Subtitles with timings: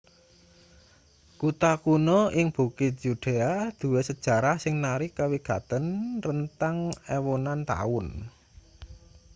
[1.39, 5.85] kutha kuno ing bukit yudea duwe sejarah sing narik kawigaten
[6.25, 6.77] rentang
[7.17, 8.05] ewunan taun